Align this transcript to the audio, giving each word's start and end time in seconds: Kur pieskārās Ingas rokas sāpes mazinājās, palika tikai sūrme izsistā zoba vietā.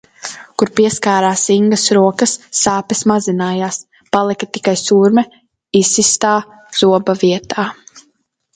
Kur 0.61 0.69
pieskārās 0.77 1.43
Ingas 1.55 1.83
rokas 1.97 2.33
sāpes 2.61 3.03
mazinājās, 3.13 3.79
palika 4.17 4.49
tikai 4.59 4.75
sūrme 4.85 5.27
izsistā 5.83 6.35
zoba 6.83 7.21
vietā. 7.27 7.71